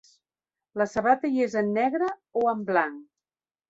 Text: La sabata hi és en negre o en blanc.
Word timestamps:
La 0.83 0.87
sabata 0.95 1.31
hi 1.35 1.45
és 1.51 1.59
en 1.63 1.71
negre 1.79 2.11
o 2.45 2.51
en 2.57 2.69
blanc. 2.75 3.03